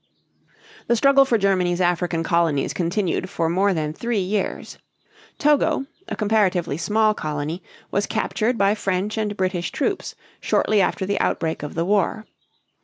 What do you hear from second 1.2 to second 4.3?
for Germany's African colonies continued for more than three